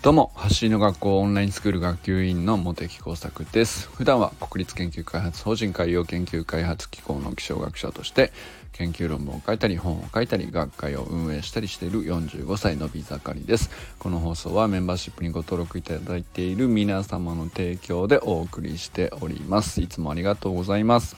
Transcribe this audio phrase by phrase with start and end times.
[0.00, 3.88] どうも走りの学校オンラインスクール学級委員の茂木耕作です。
[3.88, 8.30] 普段は国立研究開発法人海洋研究開発機構の気象学者として
[8.70, 13.70] 研究論文を書いたり本を書いたり学会を運営したりしている45歳のび盛りです。
[13.98, 19.80] この放送はメンバーシップにご登録いただいている皆様の提供でお送りしております。
[19.80, 21.16] いつもありがとうございます。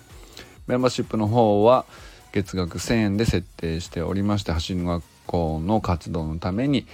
[0.66, 1.84] メンバーシップの方は
[2.32, 6.86] 月額1000円で設定しておりまして走りの学校の活動のために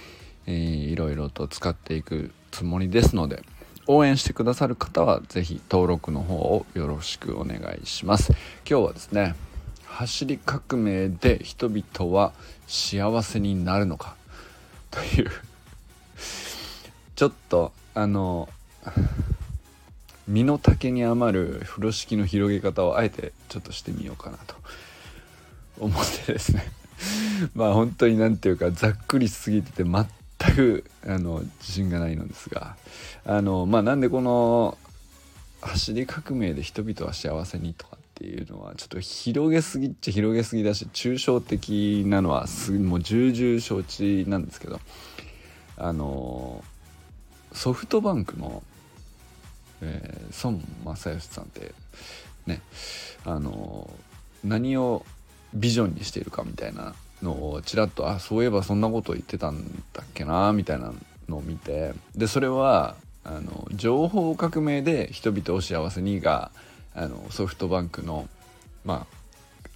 [0.49, 0.55] えー、
[0.87, 3.43] いろいろと使っていくつもりですので
[3.85, 8.33] 応援してくださる方は是非登録の方をよろしくお願いします。
[8.67, 9.35] 今日はですね
[9.85, 12.33] 走り革命で人々は
[12.67, 14.15] 幸せになるのか
[14.89, 15.29] という
[17.15, 18.49] ちょっとあの
[20.27, 24.55] 身の丈に余る風呂敷の広げ方をあえてちょっとしてみようかなと
[25.79, 26.71] 思ってですね。
[27.55, 30.05] まあ本当に何ていうかざっくりしすぎてて全
[30.55, 32.75] くあの自信がないのですが。
[33.25, 34.77] あのまあなんでこの
[35.61, 44.79] 走り革命で人々は幸せにとかっていうのはちょっと広げすぎっちゃ広げすぎだし抽象的なのはすもう重々承知なんですけど。
[45.79, 46.61] あの
[47.53, 48.61] ソフトバンクの、
[49.81, 51.73] えー、孫正義さんって
[52.45, 52.61] ね
[53.25, 53.89] あの
[54.43, 55.05] 何を
[55.53, 60.93] ビジョンにしてるかみたいなのをちらっとあそういえばそんなこと言ってたんだっけなみたいな
[61.27, 66.51] のを見てでそれはあの情報革命で人々を幸せにが
[66.95, 68.27] あのソフトバンクの
[68.85, 69.67] まあ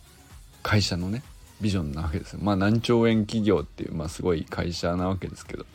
[0.61, 1.23] 会社のね
[1.61, 2.39] ビジョンなわけですよ。
[2.41, 5.65] まあ何兆円企業っていう、まあ、すごい会社なわけですけど。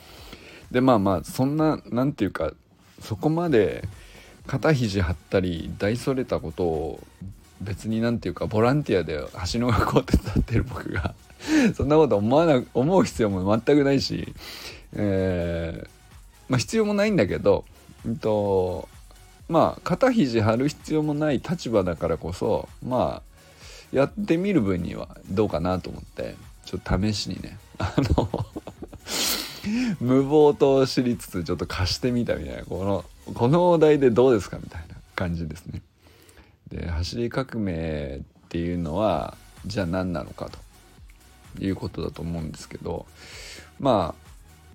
[0.71, 2.53] でまあまあそんな何て言うか
[3.01, 3.89] そこまで
[4.47, 7.01] 肩肘張ったり大それたことを
[7.61, 9.21] 別に何て言うかボランティアで
[9.53, 11.15] 橋の学校手伝ってる僕が
[11.75, 14.33] そんなこと思わな思う必要も全くないし、
[14.95, 15.89] えー、
[16.49, 17.65] まあ、必要もないんだけど、
[18.07, 18.89] うんと、
[19.49, 23.29] まあ肩肘張る必要もない立場だからこそまあ
[23.93, 28.29] やってみる分にはどうかなと思ってちょっと試しにね あの
[30.01, 33.05] 無謀と知りつつちょっと貸してみたみたいなこの
[33.35, 35.83] このお題でどうですかみたいな感じですね。
[36.71, 39.37] で走り革命っていうのは
[39.67, 40.59] じゃあ何なのかと。
[41.61, 43.07] いうことだと思うんですけど
[43.81, 44.15] ま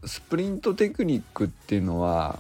[0.04, 2.40] あスプリントテクニックっていうのは、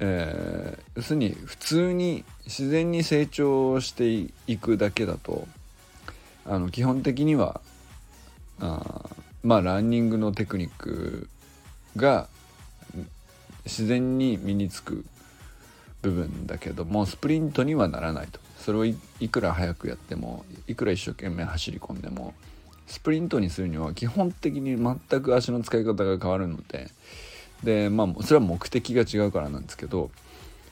[0.00, 4.08] えー、要するに普通に自然に成長して
[4.46, 5.46] いくだけだと
[6.46, 7.60] あの基本的には
[8.60, 9.08] あ
[9.42, 11.28] まあランニングのテクニック
[11.96, 12.28] が
[13.64, 15.04] 自然に身につく
[16.02, 18.40] 部分だけどもスプリントにはならないと。
[18.60, 18.94] それをい
[19.30, 22.34] くら速くやってもいくら一生懸命走り込んでも
[22.86, 26.90] スプリントにするには基本的に全く足の使い方が変わるので
[27.64, 30.10] でまあそれは目的が違うからなんですけど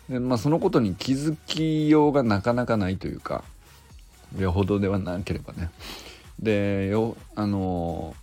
[0.09, 3.43] で、まあ、そのことに気づきようがなかなかないというか
[4.39, 5.71] よほどではなければね。
[6.39, 8.15] でよあの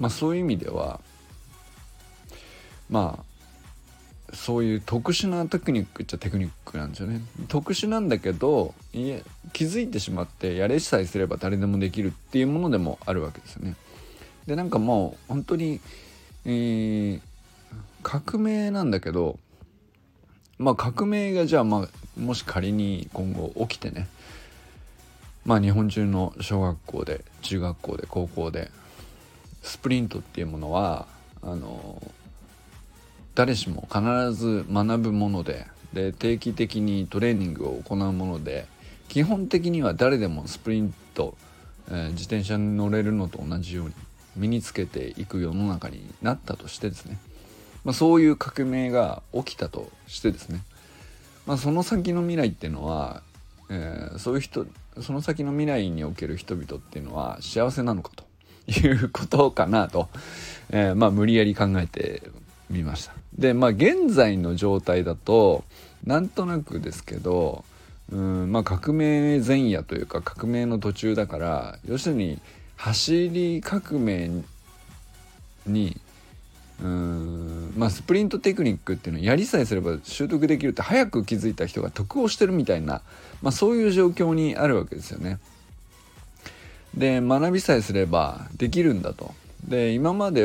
[0.00, 1.00] まあそういう意味では
[2.90, 3.27] まあ
[4.34, 7.20] そういう特殊なテクニックっちゃテクニックなんですよね。
[7.48, 9.22] 特殊なんだけどいえ
[9.52, 13.74] 気づいてしまってやれさえすれば誰でもできるっていうものでもあるわけですよね。
[14.46, 15.80] でなんかもう本当に、
[16.44, 17.20] えー、
[18.02, 19.38] 革命なんだけど
[20.58, 24.08] まあ革命がじゃあまあもし仮に今後起きてね
[25.44, 28.70] まあ日本中の小学校で中学校で高校で
[29.62, 31.06] スプリントっていうものは
[31.42, 32.02] あの
[33.38, 38.66] 誰しも必ず学ぶものでで定期的にトレーニングを行うもので
[39.06, 41.36] 基本的には誰でもスプリント、
[41.88, 43.94] えー、自転車に乗れるのと同じように
[44.34, 47.16] 身につけていく世の中になったとしてですね、
[47.84, 50.62] まあ、そういう革命が起きたとしてですね、
[51.46, 53.22] まあ、その先の未来っていうのは、
[53.70, 54.66] えー、そういう人
[55.00, 58.24] その先の未来における人々っていうのは幸せなのかと
[58.80, 60.08] いうことかなと、
[60.70, 62.24] えー、まあ無理やり考えて
[62.70, 65.64] みましたでまあ現在の状態だと
[66.04, 67.64] なんとなくですけど
[68.12, 72.40] うんまあ革命前夜というか革命の途中だから要するに
[72.76, 74.30] 走り革命
[75.66, 76.00] に
[76.82, 83.02] うんまあスプリントテクニックっていうのをやりさえすれば習得できるって早く気づいた人が得をしてるみたいな、
[83.42, 85.38] まあ、そういう状況にあるわけですよね。
[86.94, 89.34] で学びさえすればできるんだと。
[89.66, 90.44] で今まで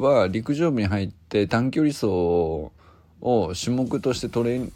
[0.00, 4.70] は陸上部に入って短距離走を種目として取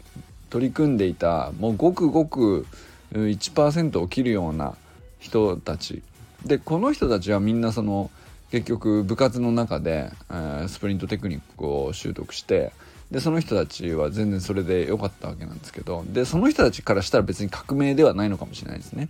[0.53, 2.65] り組んでいたもうごくごく
[3.13, 4.75] 1%を切るような
[5.19, 6.03] 人たち。
[6.45, 8.11] でこの人たちはみんなその
[8.51, 12.71] 結局部活の中で、えー、スプリントテクニックを習得して
[13.09, 19.09] でその人たちは全然それで良かったわけなんですけどでその人たちからしたら別に革命ではないのかもしれないですね。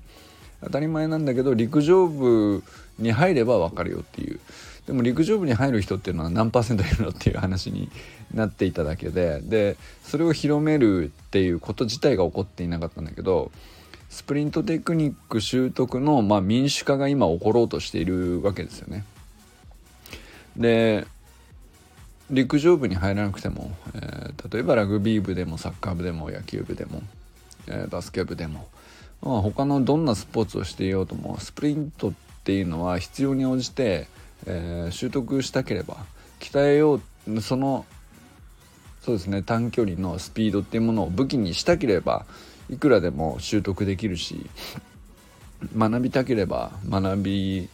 [0.64, 2.64] 当たり前なんだけど陸上部
[2.98, 4.40] に入れば分かるよっていう。
[4.88, 7.90] でも陸上部に入る人っていうのは何パーセントいるのっていう話に
[8.34, 13.52] なっていただけででそれを広めるっていうこと自体が起こっていなかったんだけど
[14.10, 19.04] スプリントテクニック習得の、まあ、民主化が今起ころうとしているわけですよね。
[20.56, 21.06] で
[22.32, 27.02] 陸上部に入らなくても、えー、例えばラグビー部でもサッカー部でも野球部でも、
[27.68, 28.68] えー、バスケ部でも、
[29.22, 34.08] まあ、他のどんなスポーツをしていようともスプリントっていうのは必要に応じて、
[34.46, 35.98] えー、習得したければ
[36.40, 37.86] 鍛えようその
[39.02, 42.26] そうですね短距離のスピードっていうものを武器にしたければ
[42.70, 44.50] いくらでも習得できるし
[45.78, 47.70] 学びたければ学び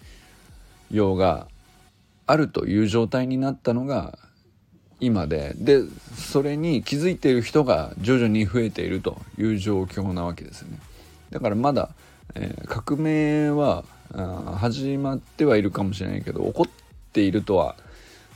[0.91, 1.47] ようが
[2.27, 4.17] あるという状態になったのが
[4.99, 5.53] 今で。
[5.55, 5.81] で
[6.15, 10.77] それに気づいている人が徐々に増えているという状況なわけですよね。
[11.31, 11.89] だからまだ、
[12.35, 13.83] えー、革命は
[14.13, 16.71] あ始まってはいるかもしれないけど起こっ
[17.13, 17.75] ているとは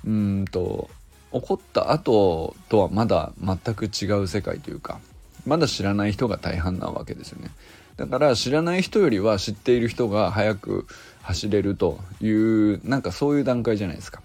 [0.05, 0.89] うんと
[1.31, 4.99] 起こった後とはまだ全く違う世界というか
[5.45, 7.51] まだ知らない人が大半なわけですよね。
[7.97, 10.87] だから知らない人よりは知っている人が速く
[11.21, 14.21] 走れるというなんかそういう段階じゃないですか。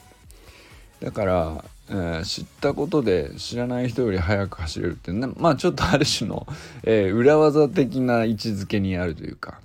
[1.00, 6.46] だから、えー、知ったことで知らない人より速く走れるってまあちょっとある種の、
[6.82, 9.61] えー、裏技的な位置づけにあるというか、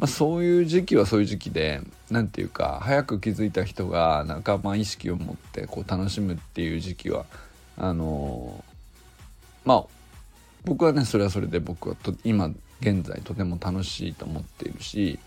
[0.00, 7.26] まあ、そういう時期はそういう時期で何て言うか早く気づいた人が仲間意識を持ってこう楽しむっていう時期は
[7.76, 9.84] あのー、まあ
[10.64, 12.50] 僕はねそれはそれで僕はと今
[12.80, 15.18] 現在とても楽しいと思っているし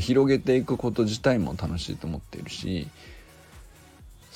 [0.00, 2.88] 広げていくこと自体も楽しいと思っているし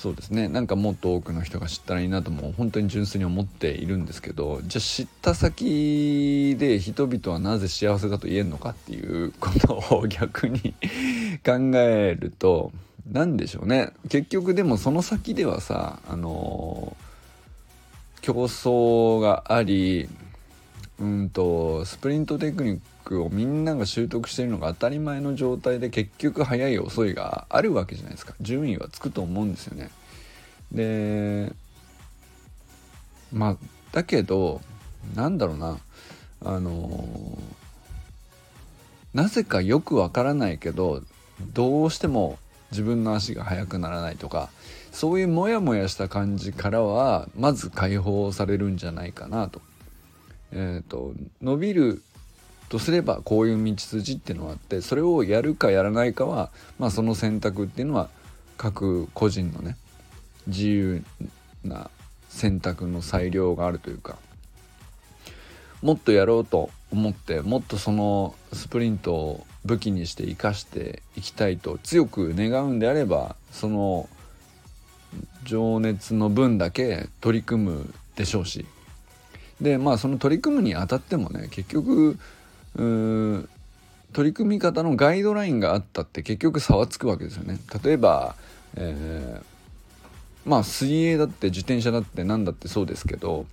[0.07, 0.47] そうですね。
[0.47, 10.75] なんかもっと多くの人が知ったらいいなとも本当に純粋に思っているんですけどじゃあ知った先で人々はなぜ幸せだと言えるのかっていうことを逆に
[11.45, 12.71] 考えると
[13.11, 13.91] 何でしょうね。
[14.09, 16.97] 結局でもその先ではさあの
[18.21, 20.09] 競争があり
[21.01, 28.35] うんとスプリントテクニックをみんなが習得しているのが当たり前の状態で結局早い遅いがあるわけじゃないですか。
[28.41, 29.91] 順位はつくと思うんですよね。
[30.73, 31.53] で
[33.33, 33.57] まあ
[33.93, 34.61] だけど
[35.15, 35.79] なんだろうな。
[36.45, 37.39] あの
[39.15, 41.03] なぜかよくわからないけど
[41.55, 42.39] どうしても
[42.73, 44.51] 自分の足が速くならないとか
[44.93, 49.63] そういうモヤモヤした感じからはまず解放されるんじゃないかなと。
[50.53, 52.03] えーと伸びる
[52.69, 58.09] とすればこういう道筋っていうのがあってそれをやるかやらないかは、まあ、その選択っていうのは
[58.57, 59.77] 各個人のね
[60.47, 61.05] 自由
[61.65, 61.91] な
[62.29, 64.17] 選択の裁量があるというか
[65.83, 74.09] もっとやろうと思ってもっとそのスプリントを武器にして生かしていきたいと強く願うんであればその
[75.45, 78.67] 情熱の分だけ取り組むでしょうし。
[79.61, 82.19] でまあその取り組むにあたってもね結局
[82.77, 87.59] 取り組み方のガイドラインがあったって結局差はつくわけですよね。
[87.85, 88.35] 例えば、
[88.77, 93.47] えー、まあ水泳だって自転車だって何だってそうですけど、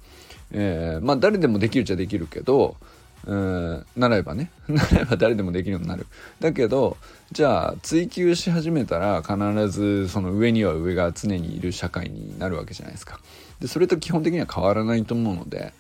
[0.52, 2.78] えー、まあ誰でもできるっちゃできるけど、
[3.26, 4.52] えー、習えばね。
[4.68, 6.06] 習えば誰でもできるようになる。
[6.40, 6.98] だけど
[7.32, 13.20] じゃあ追求し始めたら必ずその上には上が常にいる社会になるわけじゃないですか。
[13.60, 15.74] でそれと基本的には変わらないと思うので、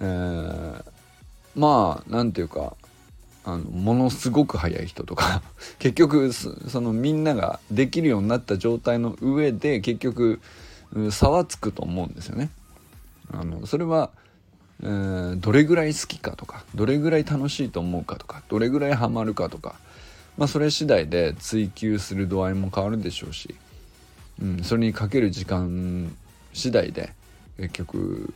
[0.00, 0.84] えー、
[1.54, 2.76] まあ何て言うか
[3.44, 5.42] あのものすごく速い人とか
[5.78, 10.40] 結局そのみんなができるようになった状態の上で結局
[11.10, 12.50] 差はつくと思うんですよね。
[13.32, 14.10] あのそれは、
[14.80, 19.76] どれぐらい好きかとかどれぐらい楽しいと思うかとかどれぐらいハマるかとか、
[20.36, 23.54] まあ、それ次第で追求する度合いも変わるでしょうし、
[24.42, 26.14] うん、それにかける時間
[26.52, 27.14] 次第で
[27.56, 28.34] 結局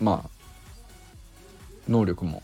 [0.00, 0.35] まあ
[1.88, 2.42] 能力も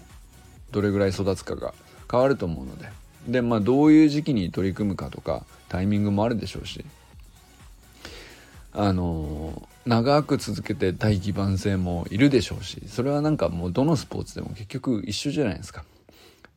[0.70, 1.74] どれぐらい育つかが
[2.10, 2.88] 変わると思うので
[3.26, 6.84] でまあどういう時期に取り組むかとかタイミングもあるでしょうし
[8.74, 15.84] あの長く続けて大基盤性もいるでしょうしそれはなんかもうどのスポーツでも結局一緒じゃないですか。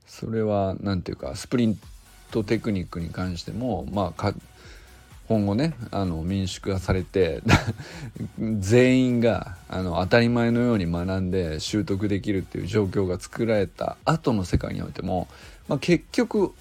[0.06, 1.80] それは何ていうかスプリン
[2.32, 4.34] トテクニックに関してもまあ
[5.28, 7.42] 今後ねあの民主化されて
[8.60, 15.28] 全員があの当たり前のように学んで習得できるっていう状況が作られた後の世界においても、
[15.68, 16.54] まあ、結局、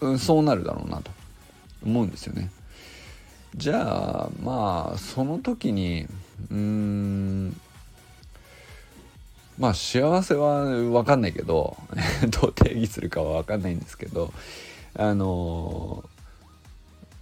[0.00, 1.10] うん、そうなるだろうなと
[1.84, 2.50] 思うんですよね。
[3.56, 6.06] じゃあまあその時に
[6.50, 7.60] うん
[9.58, 11.76] まあ幸せは分かんないけど
[12.40, 14.32] どう定義するかは分かんないんですけど
[14.94, 16.04] あの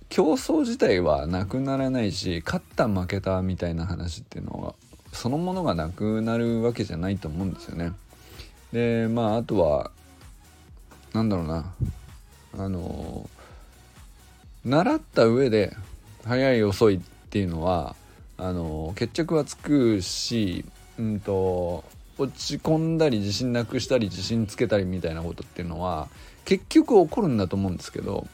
[0.09, 4.75] 競争自体はなくならないし勝った負けたみたいな話っていうのは
[5.13, 7.93] そのものがなくなるわけじゃないと思うんですよね。
[8.73, 9.91] でまああとは
[11.13, 11.73] なんだろうな
[12.59, 13.29] あの
[14.65, 15.75] 習った上で
[16.25, 17.01] 早い遅いっ
[17.31, 17.97] ていうのは
[18.37, 20.65] あの決着はつくし、
[20.99, 21.85] うんと、
[22.19, 26.09] 落ち込んだり自信なくしたり自信つけたりみたいなことっていうのは
[26.45, 28.27] 結局起こるんだと思うんですけど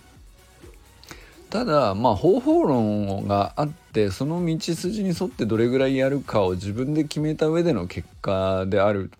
[1.54, 9.12] ただまあ方法論があってその道筋に沿ってどれぐらいやるかを自分で決めた上での結果である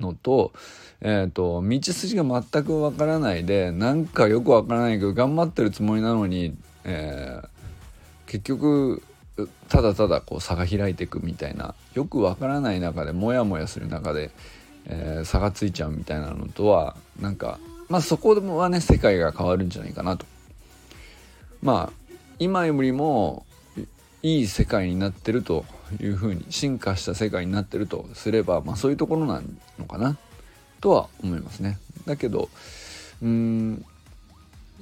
[0.00, 0.54] のと,、
[1.02, 7.48] えーと、道筋が全くわからないでなんかよくわからないけど頑張ってるつもりなのに、えー、
[8.28, 9.02] 結局
[9.68, 14.30] ただただこう差が開いていくみたいなよくわからない中でモヤモヤする中で、
[14.86, 17.58] えー、差がついちゃうみたいなのとはなんか
[17.90, 20.24] まあそこはね世界が変わるんじゃないかなと。
[21.64, 23.46] まあ今よりも
[24.22, 25.64] いい世界になってると
[25.98, 29.42] いうふうに進化した世界になってるとすれば、まあ、そういうところな
[29.78, 30.18] のかな
[30.80, 31.78] とは思いますね。
[32.06, 32.50] だけど
[33.22, 33.84] うん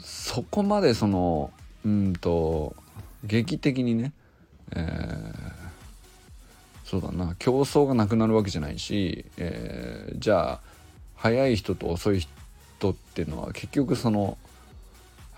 [0.00, 1.52] そこまでその
[1.84, 2.74] うんと
[3.22, 4.12] 劇的にね、
[4.74, 5.32] えー、
[6.84, 10.60] そうだな競争がなくなるわけじゃないし、えー、じゃあ
[11.14, 14.36] 速い人と遅い人っていうのは結局その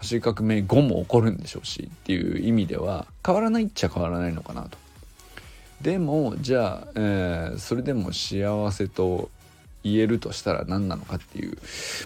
[0.08, 4.78] 橋革命後も起こるんでしょうしっていう意味では変わらないっちゃ変わらないのかなと。
[5.80, 9.28] でもじゃあ、えー、それでも幸せと
[9.84, 11.58] 言えるとしたら何なのかっていう。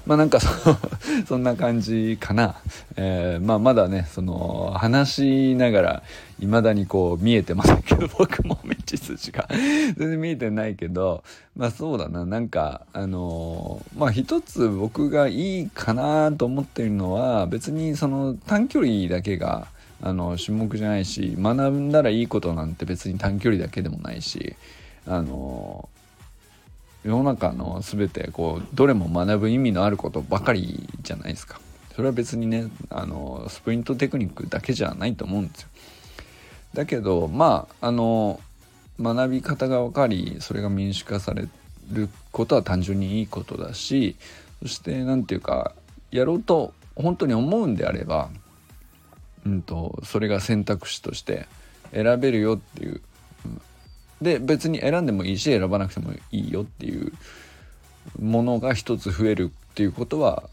[0.04, 0.48] まあなんかそ
[1.26, 2.56] そんな感じかな、
[2.96, 6.02] えー、まあまだねその話しながら
[6.40, 11.22] 未だにこう見えてませんけど 僕も道筋が全然見えてないけど
[11.56, 12.26] まあそうだな。
[12.26, 19.68] なんかあのー、まあ一つ僕がいいかなと思ってるのは別にその短距離だけが
[20.02, 24.56] あの種目じゃないし学んだらいいことなんて別に短距離だけでもないし
[25.06, 25.88] あの
[27.08, 31.58] 世の中の全てこうどれも学ぶ意味のあることばかりじゃないですか。
[31.96, 35.68] それは別にねあのスプリントテクニックだけじゃないと思うんですよ。
[36.74, 38.40] だけどまああの
[39.00, 41.48] 学び方が分かりそれが民主化され
[41.90, 44.16] ることは単純にいいことだし
[44.60, 45.72] そして何て言うか
[46.10, 48.28] やろうと本当に思うんであれば、
[49.46, 51.46] うんと、それが選択肢として
[51.92, 53.00] 選べるよっていう
[54.20, 57.12] で別に選んでもいいし選ばなくてもいいよっていう
[58.20, 60.44] ものが一つ増えるっていうことは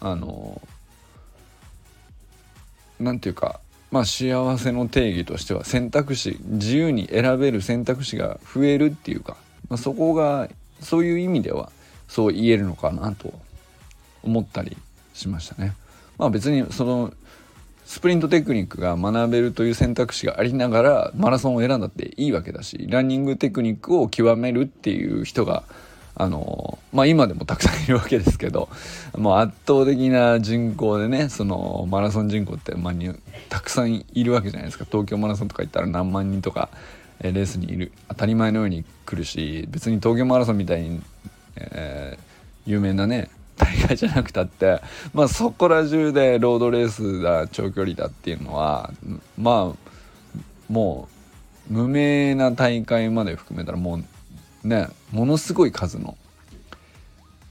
[0.00, 0.60] あの
[2.98, 9.36] 何て言うかまあ幸せの定義としては選択肢自由に選べる選択肢が増えるっていうか、
[9.68, 10.48] まあ、そこが
[10.80, 11.70] そういう意味では
[12.08, 13.32] そう言えるのかなと
[14.22, 14.76] 思ったり
[15.12, 15.74] しましたね。
[16.18, 17.12] まあ別にその
[17.84, 25.64] スプリントテクニックが学べるという選択肢がありながらマラソンを選んだっていいわけだしランニングテクニックを極めるっていう人が
[26.16, 28.68] あのまあ今でもたくさんいるわけですけど
[29.16, 32.94] もう圧倒的な人口でねそのマラソン人口って、まあ、
[33.48, 34.84] たくさんいるわけじゃないですか。
[34.84, 36.68] 東京マラソンとか行ったら何万人とか、
[37.20, 41.02] えレースにいる当たり前のように来るし別に東京マラソンみたいに、
[41.56, 44.80] えー、有名なね大会じゃなくたって
[45.12, 48.92] まあそこら中でロードレースだ長距離だっていうのは
[49.38, 51.08] まあも
[51.68, 54.00] う無名な大会まで含めたらも
[54.64, 56.16] うねものすごい数の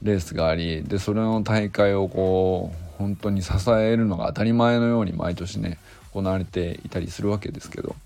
[0.02, 5.78] レースがありでそれの大会をこう本当に支えるのが当たり前のように毎年ね
[6.12, 7.96] 行われていたりするわけですけど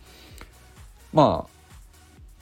[1.12, 1.57] まあ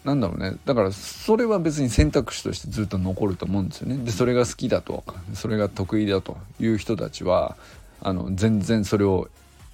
[0.07, 0.57] なんだろうね。
[0.65, 3.99] だからそれは別に選択肢としてずっと残ると思うんですよね。
[3.99, 7.57] でそれが好きだとそれが得意だという人たちは
[8.01, 9.29] あの全然それを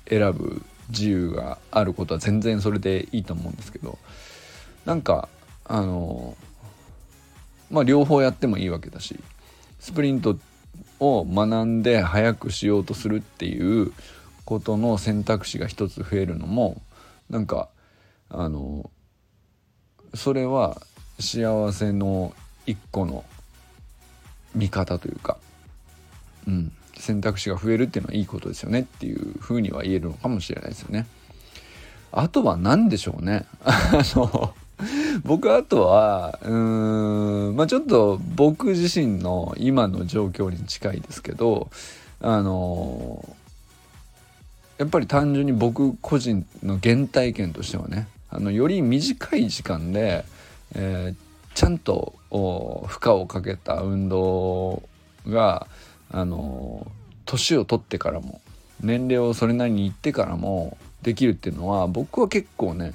[0.08, 3.98] 選ぶ自由があることは全然それでいいと思うんですけど。
[4.84, 5.28] なんか
[5.64, 6.36] あの
[7.70, 9.18] まあ両方やってもいいわけだし
[9.80, 10.36] スプリント
[11.00, 13.92] を学んで速くしようとするっていう
[14.44, 16.80] ことの選択肢が一つ増えるのも
[17.30, 17.68] なんか
[18.28, 18.90] あの
[20.14, 20.80] それは
[21.18, 22.34] 幸せの
[22.66, 23.24] 一個の
[24.54, 25.38] 見方というか、
[26.46, 31.06] うん、選択肢が増えるっていうのはいいことですよねっていうふうには言えるのかもしれないですよね。
[32.12, 34.54] あとは何でしょうね あの
[35.24, 41.70] 僕あとはうーんまあちょっと僕自身の今の状況に近いですけど
[42.20, 43.26] あの
[44.76, 50.24] やっぱり単純に僕個人の原体験としてはねあのより短い時間で、
[50.74, 51.16] えー、
[51.54, 54.82] ちゃんと負荷をかけた運動
[55.28, 55.66] が
[56.10, 56.86] あの
[57.26, 58.40] 年を取ってからも
[58.80, 62.94] 年齢をそれなりにいってからもできるっていうのは僕は結構ね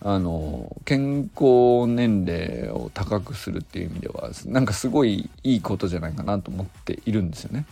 [0.00, 7.66] あの健康年齢を高くするっていう意味ではなんかすごいいいことじゃないかなと思っているんですよね。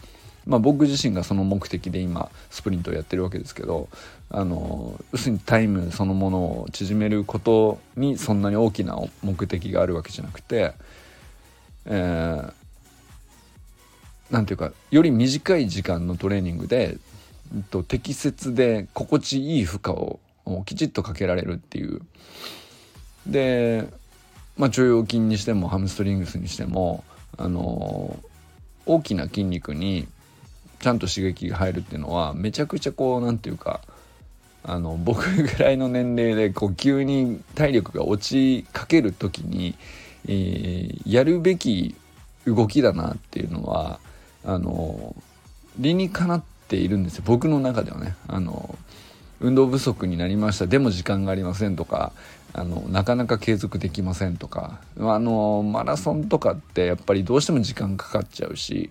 [0.45, 3.89] まあ、僕自身がその目的で今スプリントをやってるわけですけど
[4.29, 10.73] あの要するにタイムそのものを縮めることにそんなに大きな目的があるわけじゃなくて、
[11.85, 12.53] えー、
[14.31, 16.99] なんていうかより短い時間のトレーニングで、
[17.55, 20.19] えっと、適切で心地いい負荷を
[20.65, 22.01] きちっとかけられるっていう。
[23.27, 23.89] で、
[24.57, 27.05] まあ、腸腰筋にしてもハムストリングスにしても
[27.37, 28.19] あの
[28.87, 30.07] 大きな筋肉に
[30.81, 33.81] ちゃんと刺激が入るっていうのはめちゃくちゃこう何て言うか
[34.67, 39.77] あの僕ぐらいの年齢でこう急に体力が落ちかける時に、
[40.27, 41.95] えー、やるべき
[42.47, 44.01] 動きだなっていうのは
[44.45, 45.15] あの
[45.79, 48.17] 理にかなっているんですよ僕の中ではね。
[48.27, 48.77] あの
[49.41, 52.13] 運動不足になりましたでも時間がありませんとか
[52.55, 58.91] あのなかなか継続できませんとかあのマラソンとかってやっぱりどうしても時間かかっちゃうし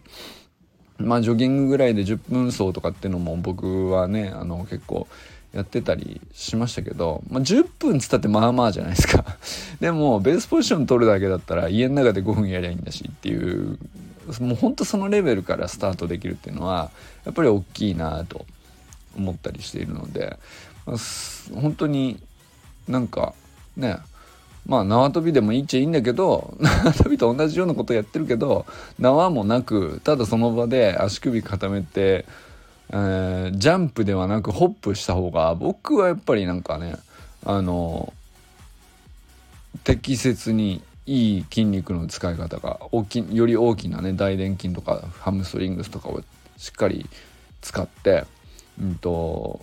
[1.00, 5.08] まあジョギングぐらいで10分走とかっていうのも僕はねあの結構
[5.56, 9.24] やってたりしましたけど、まあ、10分つったってまあまあじゃないですか。
[9.80, 13.80] でもベースポジション取るだけだったら家の中で5分やりゃいいんだしっていう
[14.42, 16.92] もうほんとそのレベルからスタートできるっていうのは
[17.24, 18.46] やっぱり大きいなと
[19.18, 20.38] 思ったりしているので、
[20.86, 20.98] まあ、
[21.62, 22.22] 本当に
[22.90, 23.34] なんか
[23.78, 23.98] ね
[24.66, 28.66] まあ縄跳びでもいいっちゃいいんだけど 縄跳びと同じようなことやってるけど
[29.00, 32.26] 縄もなくただその場で足首固めて、
[32.90, 36.96] えー、ジャンプではなくホップした方が僕はやっぱりなんかね
[37.44, 38.14] あの
[39.84, 46.22] 適切にいい筋肉の使い方が大きより大きなね大臀筋とかハムストリングスとかを
[46.58, 47.08] しっかり
[47.62, 48.26] 使って
[48.82, 49.60] うんと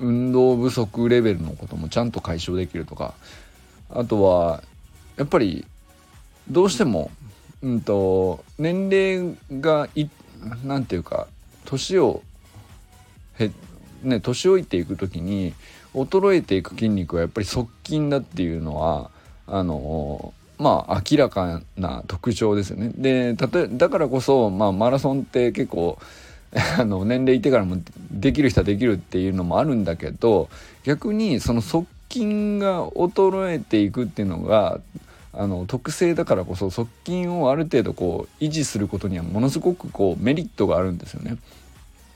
[0.00, 3.14] 運動不足レベルのこともちゃんと解消できるとか
[3.90, 4.62] あとは
[5.16, 5.66] やっぱり
[6.50, 7.10] どうしても、
[7.62, 10.08] うんと、年齢がい
[10.64, 11.26] なんていうか
[11.64, 12.22] 年を
[13.38, 13.50] へ
[14.02, 15.54] ね年老いていく時に
[15.94, 19.10] 衰えていく筋肉はやっぱり側筋だっていうのは
[19.46, 22.92] あのまあ明らかな特徴ですよね。
[22.96, 25.98] で例えだからこそ、まあ、マラソンって結構
[26.78, 27.78] あの年齢いってからも
[28.10, 30.48] できる人はできるっていうのもあるんだけど
[30.84, 34.80] 逆にその側筋が衰えていくっていうのが
[35.36, 41.38] あの特性だからこそ側筋をある程度こう維持することにはものすごくこうメリットがあるんですよね。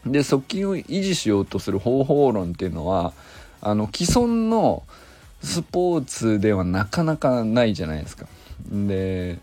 [0.07, 3.13] で側筋を維持しようとする方法論っていうのは
[3.61, 4.85] あの既存の
[5.43, 8.27] スポーツではなかなかないじゃないですか。
[8.71, 9.39] で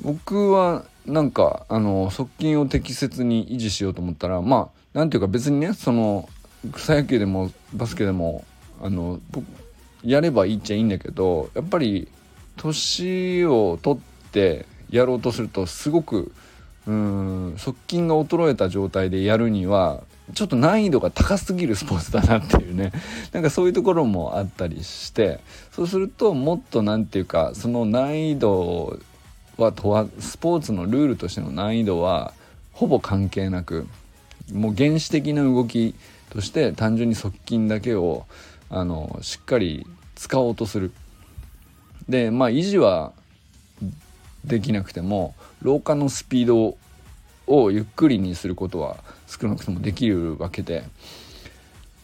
[0.00, 6.28] 僕はなんかあの側筋を適切に維持しようと思ったらまあなんていうか別にねその
[6.72, 8.44] 草野球でもバスケでも
[8.82, 9.20] あの
[10.02, 12.08] やればいいっちゃいいんだけどやっぱり
[12.60, 16.30] 年を取ってやろうとするとすごく
[16.86, 20.02] うん側筋が衰えた状態でやるには
[20.34, 22.92] ちょっと難易度が高すぎるスポーツだなっていうね
[23.32, 25.40] なんかそういうところもあったりして
[25.72, 28.98] そうするともっと何て言うかその難易度
[29.56, 32.34] は問わスポーツのルールとしての難易度は
[32.72, 33.86] ほぼ関係なく
[34.52, 35.94] もう原始的な動き
[36.28, 38.26] として単純に側筋だけを
[38.68, 40.92] あのしっかり使おうとする。
[42.10, 43.12] でまあ維持は
[44.44, 46.76] できなくても老化のスピード
[47.46, 50.84] をゆっくりにすることは少なくともできるわけで。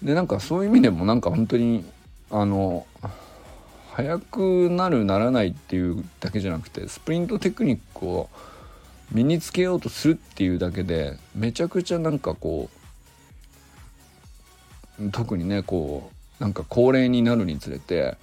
[0.03, 1.85] でなんかそういう意味でもなんか本当に
[2.31, 2.87] あの
[3.93, 8.29] 速くなるならないっていうだけじゃなくてスプリントテクニックを
[9.11, 12.69] 身につけようとするっていうだけでめちゃくちゃなんかこ
[15.01, 18.19] う特にねこうなんか高齢になるにつれて、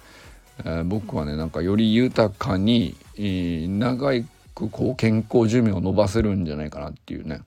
[0.64, 4.12] え、僕はねなんかより豊かに、えー、長
[4.54, 7.40] くこう健康寿命を伸ばせるんじゃないかなっていうね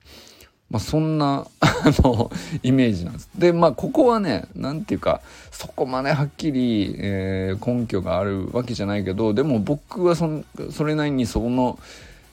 [0.69, 1.47] まあ、そんな
[2.03, 2.29] の
[2.61, 3.29] イメージなんです。
[3.37, 10.29] でまあここはね何て言うかそこまではっきり、えー、根拠があるわけじゃないけどでも僕はそ
[10.71, 11.79] それなりにその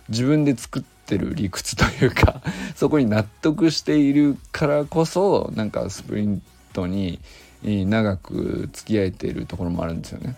[0.09, 2.43] 自分で作ってる理屈というか
[2.75, 7.21] そこに納得しているからこそなんかスプリントに、
[7.63, 10.35] 長く付き合えているところもあるんですよね。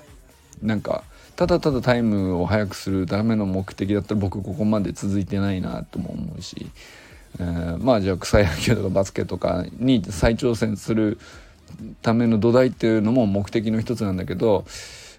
[0.62, 1.04] なんか
[1.36, 6.70] ただただタイムを速くするための目的だったら僕ここまで続いてないなとも思うし、
[7.38, 11.18] えー、まあじゃあ草野球とかバスケとかに再挑戦する
[12.00, 14.64] ための土台っていうのも目的の一つなんだけど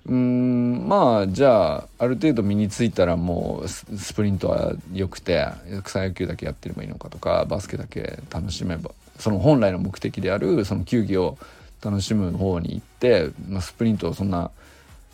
[0.07, 5.47] うんまあじゃあある程度身についたらもうスプリントは良くて
[5.83, 11.37] 草野球だけやってればいいのかとかバスケだけ楽しめばその本来の目的であるその球技を
[11.83, 14.49] 楽しむ方に行って、まあ、スプリントをそんな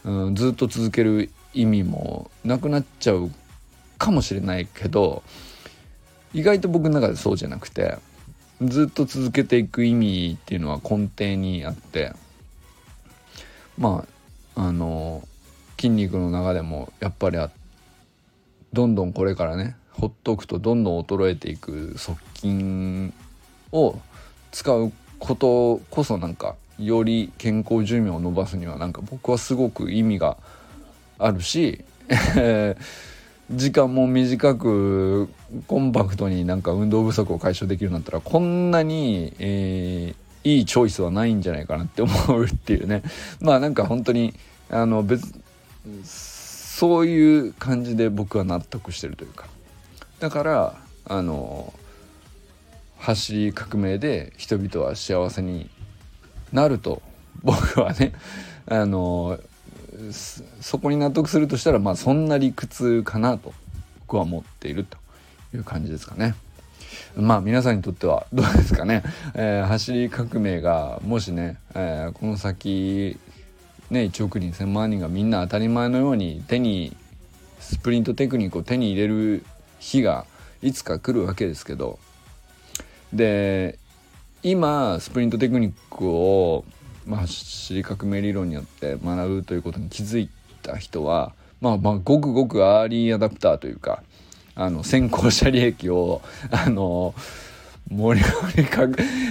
[0.05, 3.31] うん、ずっと続ける意味もなくなっちゃう
[3.97, 5.23] かもしれないけど
[6.33, 7.97] 意外と僕の中でそうじゃなくて
[8.61, 12.13] ずっと続けていく意味っていうのは根底にあって
[13.77, 14.05] ま
[14.55, 15.27] ああの
[15.77, 17.37] 筋肉の中でもやっぱり
[18.71, 23.13] どんどんこれからねほっとくとどんどん衰えていく側筋
[23.71, 23.99] を
[24.51, 30.37] 使うことこそなんかより健康寿命を伸ばすにはなんか僕はすごく意味が
[31.19, 31.83] あるし
[33.51, 35.29] 時間も短く
[35.67, 43.03] コンパクトになんか運動不足を解消できるんだったらこんなに、えー、いいチョイスはないんじゃないかなって思うっていうね。
[43.39, 44.33] まあなんか本当に
[44.69, 45.33] あの別
[46.03, 49.47] そういう感じで僕は納得してるというか。
[50.19, 51.73] だからあの
[52.97, 55.69] 走り革命で人々は幸せに
[56.53, 57.01] なると
[57.43, 58.13] 僕はね
[58.67, 59.39] あの
[60.61, 63.53] そこに納得するとしたらまあそんな理屈かなと
[64.01, 64.97] 僕は思っていると
[65.53, 66.35] いう感じですかね。
[67.15, 73.17] まあ皆さんにとってはどうですかね、 えー、走り革命がもしね、えー、この先
[73.89, 76.95] ね1億人1,000万人がみんな当たり前のように手に
[77.59, 79.45] スプリントテクニックを手に入れる
[79.79, 80.25] 日が
[80.61, 81.99] いつか来るわけですけど
[83.11, 83.77] で
[84.43, 86.65] 今スプリントテクニックを、
[87.07, 90.29] まあ、走り革命理論によって学ぶということに気づい
[90.61, 94.03] た人はまあまあごくごくアーリーアダプターというか
[94.55, 97.15] あの先行者利益をあの
[97.89, 98.25] もりも
[98.57, 98.83] りか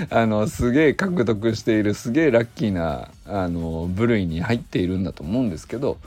[0.09, 5.98] あのすげえ獲得しているすげえラッキーなあの部類に入っているんだと思うんですけど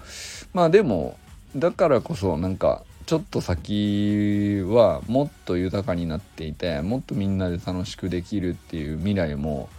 [0.52, 1.18] まあでも
[1.56, 9.70] だからこそなんかちょっと先はもっと豊かになっていてもっとみんなで楽しくできるっていう未来も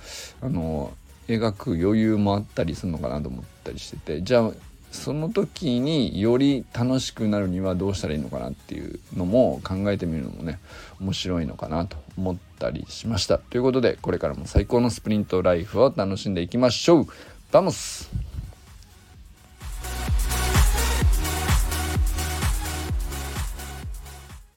[0.41, 0.93] あの
[1.29, 4.53] 描く余裕もあったりするのかなと思ったりしててじゃあ
[4.93, 10.59] その時により楽しくなるにはどうしたらいいのかなっていうのも考えてみるのもね
[11.01, 13.39] 面白いのかなと思ったりしました。
[13.39, 17.07] ということでこれからも最高のスプリントライフを楽しんでいきましょう。
[17.53, 18.26] Vamos